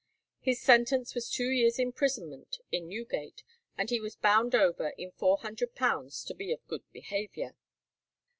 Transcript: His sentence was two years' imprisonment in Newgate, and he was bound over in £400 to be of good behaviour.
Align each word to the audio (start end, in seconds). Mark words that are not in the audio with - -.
His 0.39 0.59
sentence 0.59 1.13
was 1.13 1.29
two 1.29 1.51
years' 1.51 1.77
imprisonment 1.77 2.57
in 2.71 2.89
Newgate, 2.89 3.43
and 3.77 3.91
he 3.91 3.99
was 3.99 4.15
bound 4.15 4.55
over 4.55 4.93
in 4.97 5.11
£400 5.11 6.25
to 6.25 6.33
be 6.33 6.51
of 6.51 6.67
good 6.67 6.81
behaviour. 6.91 7.53